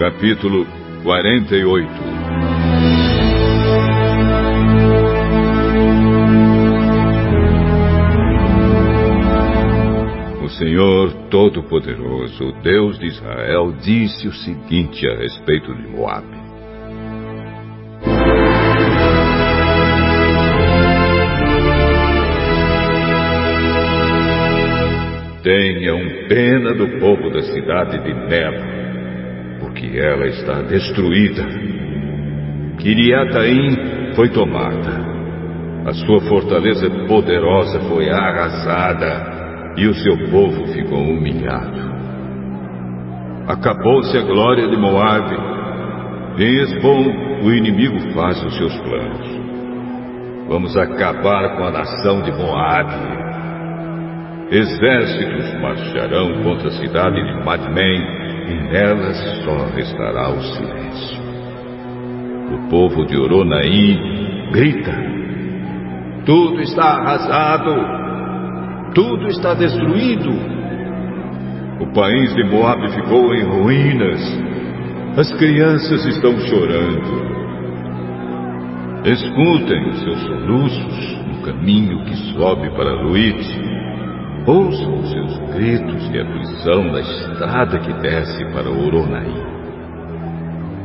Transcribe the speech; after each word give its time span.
Capítulo 0.00 0.66
48 1.02 1.86
O 10.42 10.48
Senhor 10.48 11.12
Todo-Poderoso, 11.28 12.46
o 12.46 12.62
Deus 12.62 12.98
de 12.98 13.08
Israel, 13.08 13.72
disse 13.72 14.26
o 14.26 14.32
seguinte 14.32 15.06
a 15.06 15.18
respeito 15.18 15.70
de 15.74 15.86
Moabe. 15.88 16.34
Tenham 25.42 26.26
pena 26.26 26.72
do 26.72 26.88
povo 26.98 27.28
da 27.28 27.42
cidade 27.42 28.02
de 28.02 28.14
Nebo, 28.14 28.80
porque 29.80 29.98
ela 29.98 30.26
está 30.26 30.60
destruída. 30.62 31.42
Kiriataim 32.78 34.12
foi 34.14 34.28
tomada. 34.28 35.08
A 35.86 35.92
sua 35.94 36.20
fortaleza 36.28 36.90
poderosa 37.08 37.80
foi 37.88 38.10
arrasada 38.10 39.72
e 39.78 39.86
o 39.86 39.94
seu 39.94 40.30
povo 40.30 40.66
ficou 40.66 40.98
humilhado. 40.98 41.90
Acabou-se 43.48 44.16
a 44.18 44.22
glória 44.22 44.68
de 44.68 44.76
Moabe. 44.76 45.36
Em 46.38 46.60
Esbom, 46.60 47.42
o 47.42 47.50
inimigo 47.50 48.12
faz 48.12 48.42
os 48.44 48.56
seus 48.58 48.76
planos. 48.80 49.40
Vamos 50.48 50.76
acabar 50.76 51.56
com 51.56 51.64
a 51.64 51.70
nação 51.70 52.22
de 52.22 52.32
Moabe 52.32 53.20
Exércitos 54.50 55.60
marcharão 55.60 56.42
contra 56.42 56.66
a 56.66 56.72
cidade 56.72 57.22
de 57.22 57.44
Madmen 57.44 58.19
nela 58.54 59.14
só 59.44 59.66
restará 59.74 60.30
o 60.30 60.42
silêncio. 60.42 61.20
O 62.54 62.68
povo 62.68 63.06
de 63.06 63.16
Oronaí 63.16 63.96
grita: 64.52 64.94
Tudo 66.26 66.60
está 66.60 66.84
arrasado, 66.84 67.74
tudo 68.94 69.28
está 69.28 69.54
destruído. 69.54 70.30
O 71.80 71.92
país 71.92 72.34
de 72.34 72.44
Moab 72.44 72.86
ficou 72.90 73.34
em 73.34 73.44
ruínas, 73.44 74.20
as 75.16 75.32
crianças 75.34 76.04
estão 76.06 76.38
chorando. 76.40 77.30
Escutem 79.04 79.88
os 79.88 80.00
seus 80.02 80.20
soluços 80.20 81.18
no 81.26 81.42
caminho 81.42 82.04
que 82.04 82.14
sobe 82.34 82.68
para 82.70 83.00
Luite. 83.02 83.79
Ouçam 84.46 85.00
os 85.00 85.10
seus 85.12 85.38
gritos 85.54 86.10
de 86.10 86.20
aflição 86.20 86.84
na 86.84 87.00
estrada 87.00 87.78
que 87.78 87.92
desce 88.00 88.44
para 88.52 88.70
Oronaí. 88.70 89.42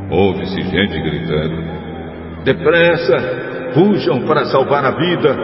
Ouve-se 0.09 0.61
gente 0.61 0.99
gritando: 0.99 2.43
Depressa! 2.43 3.45
Fujam 3.73 4.21
para 4.25 4.45
salvar 4.45 4.85
a 4.85 4.91
vida! 4.91 5.35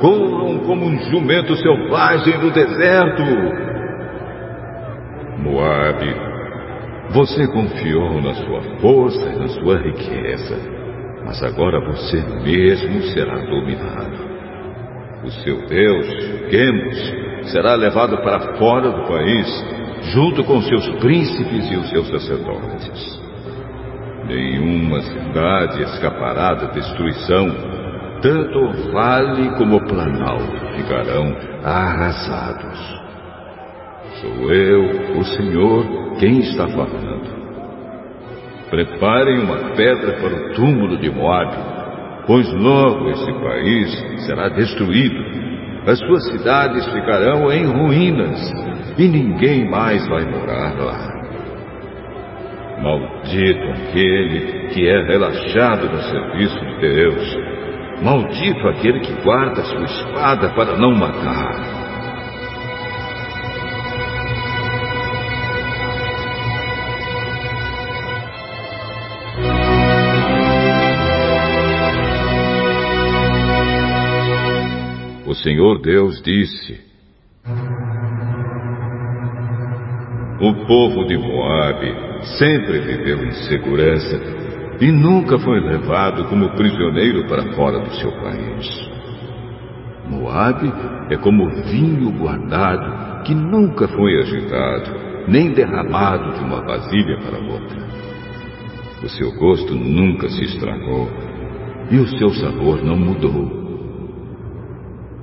Corram 0.00 0.58
como 0.60 0.86
um 0.86 0.98
jumento 1.10 1.54
selvagem 1.56 2.38
no 2.38 2.50
deserto! 2.50 3.22
Moabe, 5.38 6.14
você 7.10 7.46
confiou 7.48 8.20
na 8.22 8.34
sua 8.34 8.62
força 8.80 9.26
e 9.26 9.38
na 9.38 9.48
sua 9.48 9.78
riqueza, 9.78 10.56
mas 11.24 11.42
agora 11.42 11.80
você 11.80 12.22
mesmo 12.42 13.02
será 13.14 13.36
dominado. 13.36 14.32
O 15.24 15.30
seu 15.30 15.66
Deus, 15.66 16.06
Quemos, 16.50 17.31
será 17.44 17.74
levado 17.74 18.16
para 18.18 18.56
fora 18.56 18.90
do 18.90 19.06
país, 19.06 19.64
junto 20.12 20.44
com 20.44 20.60
seus 20.62 20.88
príncipes 21.00 21.70
e 21.70 21.76
os 21.76 21.88
seus 21.90 22.08
sacerdotes. 22.08 23.22
Nenhuma 24.26 25.00
cidade 25.02 25.82
escapará 25.82 26.54
da 26.54 26.66
destruição, 26.72 27.48
tanto 28.20 28.58
o 28.58 28.92
vale 28.92 29.50
como 29.56 29.76
o 29.76 29.86
planalto 29.86 30.76
ficarão 30.76 31.36
arrasados. 31.64 33.02
Sou 34.20 34.52
eu, 34.52 35.18
o 35.18 35.24
Senhor, 35.24 36.16
quem 36.18 36.40
está 36.40 36.68
falando. 36.68 37.42
Preparem 38.70 39.40
uma 39.40 39.56
pedra 39.74 40.12
para 40.12 40.34
o 40.34 40.52
túmulo 40.54 40.96
de 40.98 41.10
Moabe, 41.10 41.56
pois 42.26 42.50
logo 42.52 43.10
esse 43.10 43.32
país 43.34 44.24
será 44.24 44.48
destruído 44.48 45.51
as 45.86 45.98
suas 45.98 46.24
cidades 46.28 46.86
ficarão 46.86 47.50
em 47.50 47.64
ruínas 47.66 48.38
e 48.96 49.08
ninguém 49.08 49.68
mais 49.68 50.06
vai 50.08 50.24
morar 50.24 50.74
lá. 50.78 51.22
Maldito 52.82 53.62
aquele 53.70 54.68
que 54.68 54.88
é 54.88 55.02
relaxado 55.06 55.88
no 55.88 56.02
serviço 56.02 56.58
de 56.58 56.80
Deus. 56.80 57.38
Maldito 58.02 58.68
aquele 58.68 59.00
que 59.00 59.12
guarda 59.22 59.62
sua 59.62 59.84
espada 59.84 60.48
para 60.50 60.76
não 60.76 60.92
matar. 60.92 61.81
Senhor 75.52 75.82
Deus 75.82 76.22
disse: 76.22 76.80
O 80.40 80.66
povo 80.66 81.04
de 81.04 81.18
Moabe 81.18 81.94
sempre 82.38 82.80
viveu 82.80 83.22
em 83.22 83.32
segurança 83.32 84.18
e 84.80 84.90
nunca 84.90 85.38
foi 85.38 85.60
levado 85.60 86.24
como 86.30 86.56
prisioneiro 86.56 87.26
para 87.28 87.52
fora 87.52 87.80
do 87.80 87.94
seu 87.96 88.10
país. 88.12 88.66
Moabe 90.08 90.72
é 91.10 91.18
como 91.18 91.50
vinho 91.64 92.10
guardado 92.12 93.22
que 93.24 93.34
nunca 93.34 93.86
foi 93.88 94.20
agitado, 94.20 94.90
nem 95.28 95.52
derramado 95.52 96.32
de 96.32 96.44
uma 96.44 96.62
vasilha 96.62 97.18
para 97.18 97.38
outra. 97.38 97.76
O 99.04 99.08
seu 99.10 99.30
gosto 99.32 99.74
nunca 99.74 100.30
se 100.30 100.44
estragou 100.44 101.10
e 101.90 101.98
o 101.98 102.08
seu 102.16 102.30
sabor 102.30 102.82
não 102.82 102.96
mudou. 102.96 103.61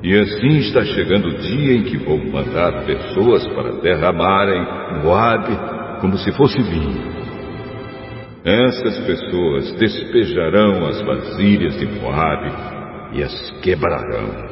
E 0.02 0.18
assim 0.18 0.60
está 0.60 0.84
chegando 0.86 1.28
o 1.28 1.38
dia 1.40 1.74
em 1.74 1.84
que 1.84 1.98
vou 1.98 2.18
mandar 2.18 2.86
pessoas 2.86 3.46
para 3.50 3.82
derramarem 3.82 4.66
Moabe 5.04 5.58
como 6.00 6.18
se 6.18 6.32
fosse 6.32 6.62
vinho. 6.62 7.20
Essas 8.46 8.98
pessoas 9.00 9.74
despejarão 9.74 10.88
as 10.88 11.02
vasilhas 11.02 11.78
de 11.78 11.86
Moabe 11.86 12.52
e 13.14 13.24
as 13.24 13.52
quebrarão. 13.62 14.50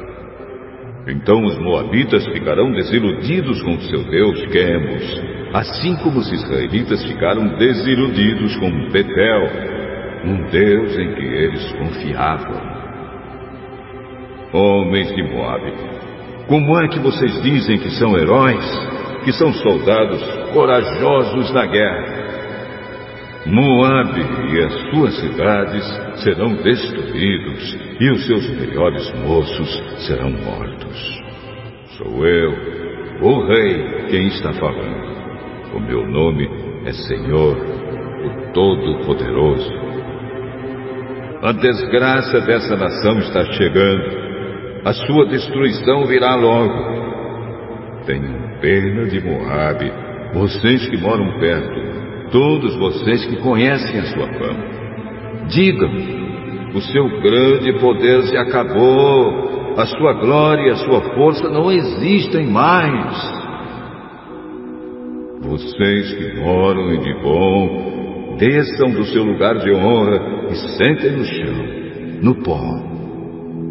Então 1.08 1.42
os 1.42 1.58
moabitas 1.58 2.26
ficarão 2.26 2.70
desiludidos 2.70 3.62
com 3.62 3.80
seu 3.80 4.04
Deus 4.04 4.44
Quemos, 4.48 5.22
assim 5.54 5.96
como 6.02 6.18
os 6.18 6.30
israelitas 6.30 7.02
ficaram 7.06 7.56
desiludidos 7.56 8.54
com 8.58 8.90
Betel, 8.90 9.48
um 10.26 10.50
Deus 10.50 10.98
em 10.98 11.14
que 11.14 11.24
eles 11.24 11.72
confiavam. 11.72 12.77
Homens 14.52 15.14
de 15.14 15.22
Moabe, 15.22 15.72
como 16.48 16.80
é 16.80 16.88
que 16.88 16.98
vocês 17.00 17.42
dizem 17.42 17.78
que 17.78 17.90
são 17.90 18.16
heróis, 18.16 18.64
que 19.22 19.32
são 19.32 19.52
soldados 19.52 20.22
corajosos 20.54 21.52
na 21.52 21.66
guerra? 21.66 22.28
Moabe 23.44 24.24
e 24.50 24.64
as 24.64 24.90
suas 24.90 25.14
cidades 25.20 25.84
serão 26.22 26.54
destruídos 26.56 27.78
e 28.00 28.10
os 28.10 28.26
seus 28.26 28.48
melhores 28.58 29.12
moços 29.26 30.06
serão 30.06 30.30
mortos. 30.30 31.22
Sou 31.98 32.26
eu, 32.26 32.52
o 33.20 33.46
rei, 33.46 34.06
quem 34.08 34.28
está 34.28 34.52
falando. 34.54 35.18
O 35.74 35.80
meu 35.80 36.06
nome 36.08 36.48
é 36.86 36.92
Senhor, 36.92 37.56
o 37.58 38.52
Todo-Poderoso. 38.54 39.72
A 41.42 41.52
desgraça 41.52 42.40
dessa 42.40 42.76
nação 42.76 43.18
está 43.18 43.44
chegando 43.52 44.27
a 44.84 44.92
sua 44.92 45.26
destruição 45.26 46.06
virá 46.06 46.34
logo. 46.34 46.98
Tenham 48.06 48.58
pena 48.60 49.06
de 49.06 49.20
Moabe, 49.20 49.92
vocês 50.34 50.88
que 50.88 50.96
moram 50.96 51.38
perto, 51.38 52.30
todos 52.30 52.76
vocês 52.76 53.24
que 53.26 53.36
conhecem 53.36 54.00
a 54.00 54.04
sua 54.04 54.26
fama. 54.34 54.78
Digam, 55.48 55.90
o 56.74 56.80
seu 56.80 57.08
grande 57.20 57.72
poder 57.80 58.22
se 58.24 58.36
acabou, 58.36 59.74
a 59.76 59.86
sua 59.86 60.12
glória 60.14 60.68
e 60.68 60.70
a 60.70 60.76
sua 60.76 61.00
força 61.14 61.48
não 61.48 61.70
existem 61.70 62.46
mais. 62.46 63.38
Vocês 65.40 66.12
que 66.14 66.40
moram 66.40 66.92
em 66.92 67.00
Dibon, 67.00 68.36
desçam 68.38 68.90
do 68.90 69.04
seu 69.06 69.24
lugar 69.24 69.56
de 69.58 69.72
honra 69.72 70.48
e 70.50 70.54
sentem 70.76 71.12
no 71.12 71.24
chão, 71.24 72.22
no 72.22 72.34
pó. 72.42 72.97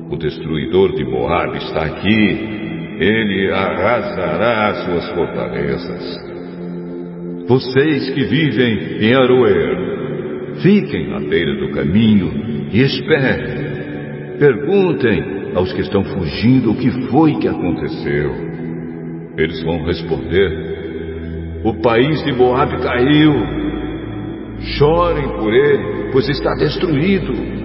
O 0.10 0.16
destruidor 0.16 0.96
de 0.96 1.04
Moab 1.04 1.58
está 1.58 1.84
aqui. 1.84 2.58
Ele 3.00 3.52
arrasará 3.52 4.74
suas 4.86 5.10
fortalezas. 5.10 6.28
Vocês 7.48 8.10
que 8.12 8.24
vivem 8.24 9.02
em 9.02 9.14
Aroer, 9.14 9.78
fiquem 10.62 11.14
à 11.14 11.20
beira 11.20 11.56
do 11.56 11.72
caminho 11.72 12.68
e 12.72 12.82
esperem. 12.82 14.38
Perguntem 14.40 15.54
aos 15.56 15.74
que 15.74 15.82
estão 15.82 16.04
fugindo 16.04 16.72
o 16.72 16.78
que 16.78 16.90
foi 17.10 17.36
que 17.36 17.48
aconteceu. 17.48 18.32
Eles 19.38 19.62
vão 19.64 19.84
responder: 19.84 21.62
O 21.64 21.74
país 21.82 22.24
de 22.24 22.32
Moab 22.32 22.78
caiu. 22.82 23.34
Chorem 24.78 25.28
por 25.38 25.54
ele, 25.54 26.10
pois 26.12 26.28
está 26.30 26.56
destruído. 26.56 27.57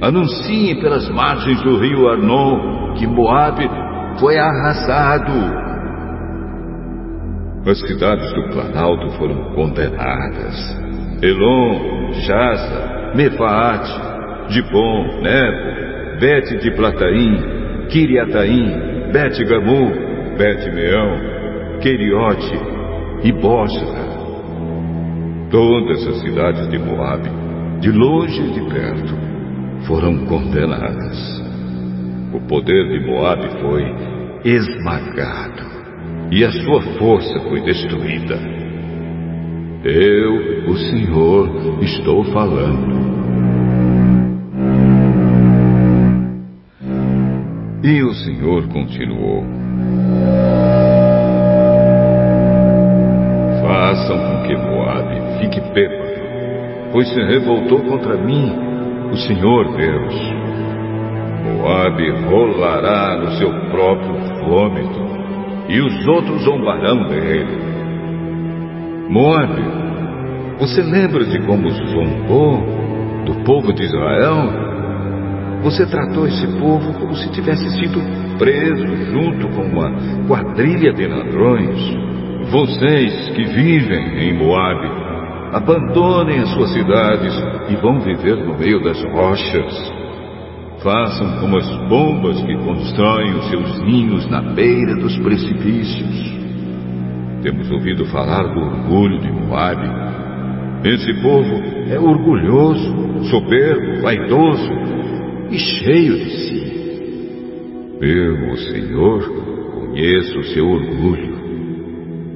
Anunciem 0.00 0.80
pelas 0.80 1.08
margens 1.10 1.60
do 1.62 1.78
rio 1.78 2.08
Arnon 2.08 2.94
que 2.94 3.06
Moab 3.06 3.68
foi 4.18 4.38
arrasado 4.38 5.68
as 7.70 7.80
cidades 7.80 8.32
do 8.32 8.48
Planalto 8.48 9.10
foram 9.18 9.52
condenadas. 9.54 10.54
Elon, 11.22 12.12
Jaza, 12.12 13.12
Mefaate, 13.14 14.52
Dibon, 14.54 15.20
Nebo, 15.20 16.18
Bete 16.18 16.56
de 16.58 16.70
Plataim, 16.70 17.86
Kiriataim, 17.90 19.12
Bete 19.12 19.44
Gamu, 19.44 19.92
Bete 20.38 20.70
Meão, 20.70 21.78
Queriote 21.80 22.58
e 23.24 23.32
Bosra. 23.32 24.08
Todas 25.50 26.06
as 26.06 26.20
cidades 26.20 26.68
de 26.68 26.78
Moabe, 26.78 27.28
de 27.80 27.90
longe 27.90 28.40
e 28.40 28.52
de 28.52 28.60
perto, 28.72 29.27
foram 29.86 30.24
condenadas. 30.26 31.42
O 32.32 32.40
poder 32.40 32.88
de 32.88 33.06
Moabe 33.06 33.48
foi 33.60 33.84
esmagado 34.44 35.62
e 36.30 36.44
a 36.44 36.52
sua 36.52 36.82
força 36.98 37.40
foi 37.40 37.60
destruída. 37.62 38.38
Eu, 39.84 40.70
o 40.70 40.76
Senhor, 40.76 41.82
estou 41.82 42.24
falando. 42.24 43.08
E 47.82 48.02
o 48.02 48.12
Senhor 48.12 48.68
continuou: 48.68 49.44
Façam 53.62 54.18
com 54.18 54.42
que 54.46 54.56
Moabe 54.56 55.40
fique 55.40 55.60
bêbado, 55.72 56.20
pois 56.92 57.08
se 57.08 57.20
revoltou 57.22 57.80
contra 57.80 58.18
mim, 58.18 58.67
o 59.12 59.16
Senhor 59.16 59.76
Deus. 59.76 60.14
Moabe 61.44 62.10
rolará 62.28 63.16
no 63.16 63.30
seu 63.32 63.50
próprio 63.70 64.14
vômito 64.44 65.00
e 65.68 65.80
os 65.80 66.06
outros 66.06 66.42
zombarão 66.42 67.08
dele. 67.08 67.58
Moabe, 69.08 69.62
você 70.60 70.82
lembra 70.82 71.24
de 71.24 71.38
como 71.46 71.70
zombou 71.70 72.62
do 73.24 73.44
povo 73.44 73.72
de 73.72 73.84
Israel? 73.84 74.68
Você 75.62 75.86
tratou 75.86 76.26
esse 76.26 76.46
povo 76.58 76.92
como 76.94 77.14
se 77.16 77.30
tivesse 77.30 77.68
sido 77.78 78.00
preso 78.38 78.86
junto 79.12 79.48
com 79.48 79.62
uma 79.62 79.90
quadrilha 80.28 80.92
de 80.92 81.06
ladrões. 81.06 81.78
Vocês 82.50 83.28
que 83.30 83.44
vivem 83.44 84.28
em 84.28 84.34
Moabe, 84.34 84.88
abandonem 85.52 86.40
as 86.40 86.50
suas 86.50 86.72
cidades 86.72 87.34
e 87.68 87.76
vão 87.76 88.00
viver 88.00 88.36
no 88.36 88.56
meio 88.58 88.82
das 88.82 89.02
rochas. 89.04 89.92
Façam 90.82 91.40
como 91.40 91.56
as 91.56 91.68
bombas 91.88 92.40
que 92.42 92.56
constroem 92.56 93.34
os 93.34 93.48
seus 93.48 93.80
ninhos 93.82 94.26
na 94.30 94.40
beira 94.40 94.94
dos 94.94 95.16
precipícios. 95.18 96.38
Temos 97.42 97.70
ouvido 97.70 98.04
falar 98.06 98.44
do 98.54 98.60
orgulho 98.60 99.20
de 99.20 99.30
Moabe. 99.30 99.88
Esse 100.84 101.12
povo 101.22 101.62
é 101.90 101.98
orgulhoso, 101.98 103.24
soberbo, 103.30 104.02
vaidoso 104.02 104.72
e 105.50 105.58
cheio 105.58 106.14
de 106.14 106.30
si. 106.30 106.58
Eu, 108.00 108.52
o 108.52 108.56
Senhor, 108.56 109.28
conheço 109.74 110.38
o 110.38 110.44
seu 110.44 110.68
orgulho. 110.68 111.38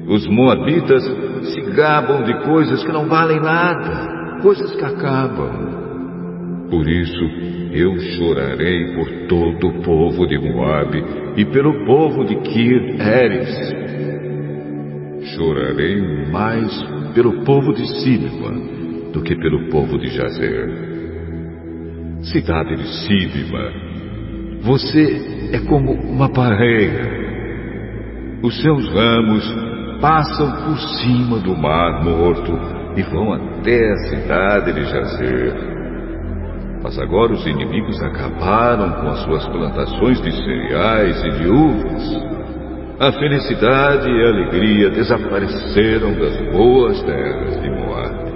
Os 0.09 0.27
moabitas 0.27 1.05
gabam 1.73 2.23
de 2.23 2.35
coisas 2.45 2.85
que 2.85 2.93
não 2.93 3.09
valem 3.09 3.41
nada, 3.41 4.41
coisas 4.43 4.75
que 4.75 4.85
acabam. 4.85 5.73
Por 6.71 6.89
isso, 6.89 7.25
eu 7.73 7.99
chorarei 7.99 8.95
por 8.95 9.27
todo 9.29 9.69
o 9.69 9.83
povo 9.83 10.27
de 10.27 10.39
Moabe 10.39 11.05
e 11.37 11.45
pelo 11.45 11.85
povo 11.85 12.25
de 12.25 12.37
Kir 12.37 13.01
Eres. 13.01 13.83
Chorarei 15.35 16.31
mais 16.31 16.71
pelo 17.15 17.45
povo 17.45 17.73
de 17.73 17.87
Sibma 18.01 18.53
do 19.13 19.23
que 19.23 19.37
pelo 19.37 19.69
povo 19.69 19.99
de 19.99 20.09
Jazer. 20.09 20.71
Cidade 22.23 22.77
de 22.77 22.89
Sibma, 22.89 23.73
você 24.63 25.51
é 25.53 25.61
como 25.69 25.93
uma 25.93 26.31
pareia. 26.31 27.23
Os 28.43 28.61
seus 28.61 28.89
ramos 28.93 29.72
passam 30.03 30.51
por 30.65 30.77
cima 30.99 31.39
do 31.39 31.57
mar 31.57 32.03
morto 32.03 32.59
e 32.97 33.03
vão 33.05 33.35
até 33.35 33.93
a 33.93 33.97
cidade 34.09 34.73
de 34.73 34.85
Jazer. 34.85 35.55
Mas 36.83 36.99
agora 36.99 37.33
os 37.33 37.47
inimigos 37.47 38.03
acabaram 38.03 38.91
com 39.01 39.09
as 39.11 39.23
suas 39.23 39.47
plantações 39.47 40.21
de 40.21 40.33
cereais 40.33 41.23
e 41.25 41.31
de 41.31 41.47
uvas. 41.47 42.33
A 42.99 43.13
felicidade 43.13 44.11
e 44.11 44.25
a 44.25 44.29
alegria 44.29 44.91
desapareceram 44.91 46.15
das 46.15 46.37
boas 46.51 47.01
terras 47.05 47.63
de 47.63 47.71
Moab. 47.71 48.33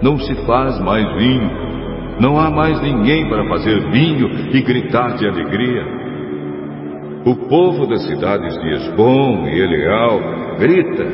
Não 0.00 0.16
se 0.16 0.34
faz 0.46 0.78
mais 0.78 1.04
vinho, 1.16 1.50
não 2.20 2.38
há 2.38 2.50
mais 2.50 2.80
ninguém 2.80 3.28
para 3.28 3.48
fazer 3.48 3.90
vinho 3.90 4.30
e 4.54 4.62
gritar 4.62 5.16
de 5.16 5.26
alegria. 5.26 6.01
O 7.24 7.36
povo 7.48 7.86
das 7.86 8.04
cidades 8.04 8.54
de 8.60 8.70
Esbom 8.74 9.46
e 9.46 9.60
Eleal 9.60 10.20
grita, 10.58 11.06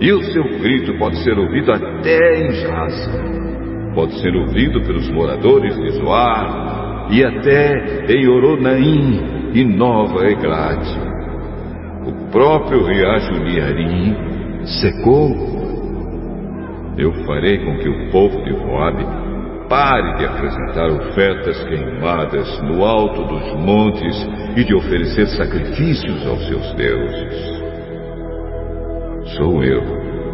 e 0.00 0.12
o 0.12 0.22
seu 0.24 0.44
grito 0.60 0.96
pode 0.98 1.22
ser 1.22 1.38
ouvido 1.38 1.72
até 1.72 2.46
em 2.46 2.52
Jaza 2.52 3.42
pode 3.94 4.18
ser 4.20 4.34
ouvido 4.34 4.80
pelos 4.82 5.08
moradores 5.10 5.76
de 5.76 5.90
Zoar 5.92 7.08
e 7.10 7.24
até 7.24 8.06
em 8.08 8.28
Oronaim 8.28 9.52
e 9.54 9.64
Nova 9.64 10.26
Eglate. 10.26 10.98
O 12.06 12.30
próprio 12.30 12.84
riacho 12.84 13.32
Niarim 13.32 14.16
secou. 14.64 15.30
Eu 16.96 17.12
farei 17.24 17.58
com 17.58 17.78
que 17.78 17.88
o 17.88 18.10
povo 18.10 18.42
de 18.44 18.52
Moab 18.52 18.96
pare 19.72 20.18
de 20.18 20.26
apresentar 20.26 20.86
ofertas 20.90 21.64
queimadas 21.64 22.60
no 22.60 22.84
alto 22.84 23.24
dos 23.24 23.54
montes 23.54 24.14
e 24.54 24.64
de 24.64 24.74
oferecer 24.74 25.26
sacrifícios 25.28 26.26
aos 26.26 26.46
seus 26.46 26.74
deuses. 26.74 27.62
Sou 29.34 29.64
eu, 29.64 29.82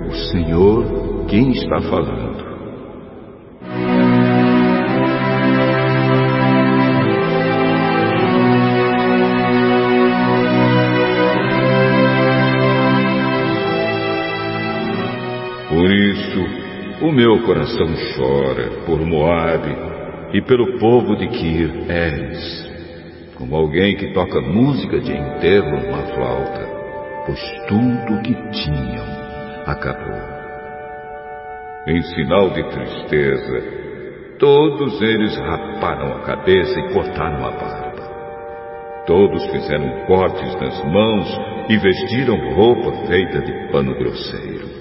o 0.09 0.13
Senhor, 0.33 1.27
quem 1.29 1.53
está 1.53 1.81
falando. 1.83 2.28
Coração 17.69 17.89
chora 18.17 18.71
por 18.87 19.01
Moabe 19.01 19.77
e 20.33 20.41
pelo 20.43 20.79
povo 20.79 21.17
de 21.17 21.29
Kir 21.29 21.91
Eres, 21.91 22.67
como 23.37 23.55
alguém 23.55 23.97
que 23.97 24.13
toca 24.13 24.41
música 24.41 24.99
de 25.01 25.13
enterro 25.13 25.71
numa 25.71 26.03
flauta, 26.15 26.67
pois 27.27 27.41
tudo 27.69 28.15
o 28.15 28.23
que 28.23 28.35
tinham 28.53 29.05
acabou. 29.67 30.39
Em 31.87 32.03
sinal 32.03 32.51
de 32.51 32.63
tristeza, 32.71 33.63
todos 34.39 35.01
eles 35.03 35.37
raparam 35.37 36.13
a 36.17 36.21
cabeça 36.21 36.79
e 36.79 36.93
cortaram 36.93 37.47
a 37.47 37.51
barba. 37.51 38.09
Todos 39.07 39.45
fizeram 39.47 40.07
cortes 40.07 40.55
nas 40.61 40.85
mãos 40.85 41.41
e 41.69 41.79
vestiram 41.79 42.55
roupa 42.55 43.07
feita 43.07 43.41
de 43.41 43.71
pano 43.73 43.95
grosseiro 43.95 44.78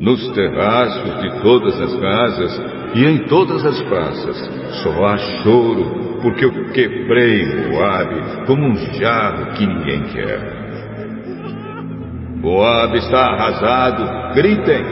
nos 0.00 0.28
terraços 0.30 1.20
de 1.20 1.42
todas 1.42 1.80
as 1.80 1.94
casas 1.96 2.62
e 2.94 3.04
em 3.04 3.18
todas 3.26 3.64
as 3.64 3.80
praças. 3.82 4.50
Só 4.82 5.04
há 5.06 5.18
choro, 5.18 6.18
porque 6.22 6.44
eu 6.44 6.52
quebrei 6.72 7.70
Moabe 7.70 8.46
como 8.46 8.66
um 8.66 8.76
jarro 8.94 9.52
que 9.54 9.66
ninguém 9.66 10.02
quer. 10.04 10.64
Moabe 12.40 12.98
está 12.98 13.20
arrasado, 13.20 14.34
gritem! 14.34 14.84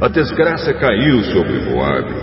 A 0.00 0.08
desgraça 0.08 0.72
caiu 0.74 1.20
sobre 1.24 1.58
Moabe. 1.70 2.14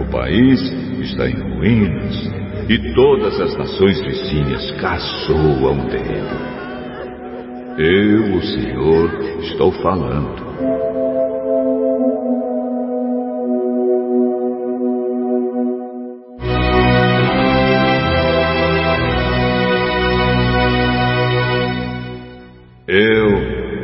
O 0.00 0.04
país 0.10 0.60
está 1.00 1.28
em 1.28 1.34
ruínas 1.34 2.32
e 2.68 2.94
todas 2.94 3.40
as 3.40 3.56
nações 3.56 4.00
vizinhas 4.02 4.70
caçoam 4.80 5.86
dele. 5.86 6.52
Eu, 7.78 8.36
o 8.36 8.42
Senhor, 8.42 9.10
estou 9.40 9.40
estou 9.40 9.72
falando. 9.82 10.51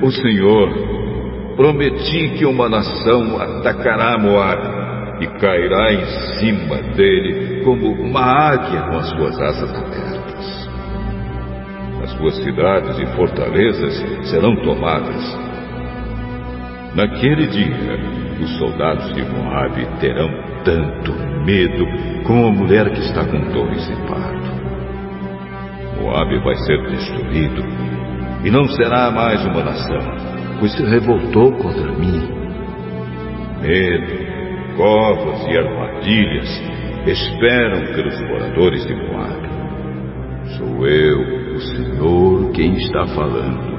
O 0.09 0.13
Senhor, 0.13 0.71
prometi 1.55 2.31
que 2.39 2.47
uma 2.47 2.69
nação 2.69 3.39
atacará 3.39 4.17
Moab 4.19 4.79
e 5.21 5.27
cairá 5.39 5.93
em 5.93 6.07
cima 6.39 6.77
dele 6.95 7.63
como 7.63 7.93
uma 7.93 8.23
águia 8.23 8.81
com 8.83 8.97
as 8.97 9.09
suas 9.11 9.39
asas 9.39 9.71
abertas. 9.71 10.69
As 12.05 12.11
suas 12.13 12.37
cidades 12.37 12.99
e 12.99 13.07
fortalezas 13.17 14.31
serão 14.31 14.57
tomadas. 14.63 15.39
Naquele 16.95 17.47
dia, 17.49 17.99
os 18.43 18.59
soldados 18.59 19.13
de 19.15 19.23
Moab 19.25 19.87
terão 20.01 20.31
tanto 20.65 21.13
medo 21.45 21.87
como 22.25 22.47
a 22.47 22.53
mulher 22.53 22.91
que 22.93 23.01
está 23.01 23.27
com 23.27 23.41
dores 23.53 23.87
de 23.87 23.97
parto. 24.07 24.49
Moab 26.01 26.39
vai 26.39 26.57
ser 26.57 26.81
destruído 26.89 27.98
e 28.45 28.51
não 28.51 28.65
será 28.69 29.11
mais 29.11 29.45
uma 29.45 29.65
nação, 29.65 30.01
pois 30.61 30.73
se 30.73 30.83
revoltou 30.85 31.53
contra 31.53 31.93
mim. 31.93 32.29
Medo, 33.61 34.77
covas 34.77 35.47
e 35.49 35.59
armadilhas 35.59 36.63
esperam 37.07 37.95
pelos 37.95 38.21
moradores 38.29 38.87
de 38.87 38.95
Moab. 38.95 39.49
Sou 40.57 40.87
eu, 40.87 41.55
o 41.55 41.61
Senhor, 41.61 42.53
quem 42.53 42.77
está 42.77 43.07
falando. 43.09 43.79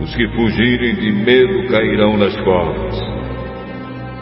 Os 0.00 0.14
que 0.14 0.28
fugirem 0.28 0.94
de 0.96 1.12
medo 1.12 1.68
cairão 1.68 2.16
nas 2.18 2.36
covas. 2.40 3.00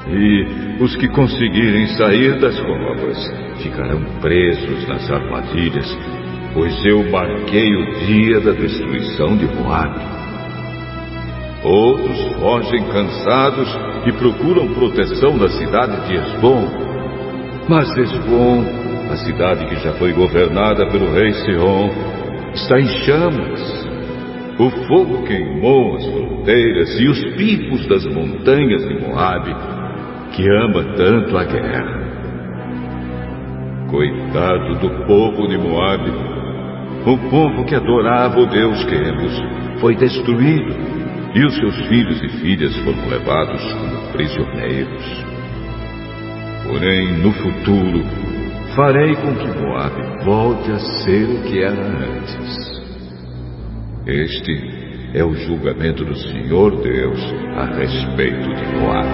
E 0.09 0.83
os 0.83 0.97
que 0.97 1.09
conseguirem 1.09 1.87
sair 1.89 2.39
das 2.41 2.59
covas 2.61 3.19
ficarão 3.63 4.03
presos 4.21 4.87
nas 4.89 5.11
armadilhas 5.11 6.20
pois 6.53 6.85
eu 6.85 7.11
marquei 7.11 7.75
o 7.75 8.07
dia 8.07 8.41
da 8.41 8.53
destruição 8.53 9.37
de 9.37 9.47
Moab. 9.47 9.95
Outros 11.63 12.33
fogem 12.39 12.83
cansados 12.89 13.69
e 14.07 14.13
procuram 14.13 14.73
proteção 14.75 15.37
da 15.39 15.49
cidade 15.51 16.09
de 16.09 16.15
Esbom. 16.15 16.67
Mas 17.69 17.95
Esbom, 17.97 18.65
a 19.11 19.17
cidade 19.17 19.67
que 19.67 19.77
já 19.77 19.93
foi 19.93 20.13
governada 20.13 20.87
pelo 20.87 21.13
rei 21.13 21.33
Sihon, 21.33 21.91
está 22.55 22.81
em 22.81 22.87
chamas. 23.05 23.91
O 24.59 24.71
fogo 24.87 25.23
queimou 25.25 25.97
as 25.97 26.07
fronteiras 26.07 27.01
e 27.01 27.09
os 27.09 27.25
picos 27.37 27.87
das 27.89 28.07
montanhas 28.07 28.87
de 28.87 28.95
Moabe, 29.01 29.55
que 30.33 30.51
ama 30.51 30.85
tanto 30.97 31.37
a 31.37 31.45
guerra. 31.45 32.01
Coitado 33.91 34.79
do 34.79 35.07
povo 35.07 35.49
de 35.49 35.59
Moabe, 35.59 36.30
o 37.07 37.17
povo 37.31 37.65
que 37.65 37.75
adorava 37.75 38.41
o 38.41 38.47
Deus 38.47 38.85
Quemos 38.85 39.33
foi 39.81 39.97
destruído 39.97 40.75
e 41.35 41.45
os 41.45 41.57
seus 41.57 41.77
filhos 41.87 42.23
e 42.23 42.29
filhas 42.41 42.77
foram 42.79 43.09
levados 43.09 43.63
como 43.73 44.13
prisioneiros. 44.13 45.25
Porém, 46.67 47.19
no 47.19 47.33
futuro, 47.33 48.05
farei 48.75 49.15
com 49.17 49.35
que 49.35 49.61
Moab 49.61 50.25
volte 50.25 50.71
a 50.73 50.79
ser 50.79 51.25
o 51.25 51.43
que 51.43 51.63
era 51.63 51.83
antes. 51.83 52.71
Este 54.07 54.81
é 55.15 55.25
o 55.25 55.35
julgamento 55.35 56.05
do 56.05 56.17
Senhor 56.17 56.83
Deus 56.83 57.21
a 57.57 57.65
respeito 57.65 58.49
de 58.55 58.67
Moab. 58.79 59.09